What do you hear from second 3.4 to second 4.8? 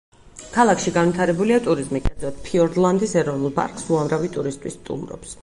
პარკს უამრავი ტურისტი